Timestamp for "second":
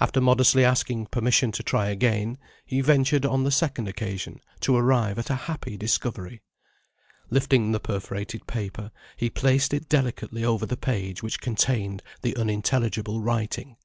3.50-3.88